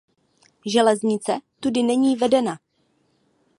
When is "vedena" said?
2.15-2.59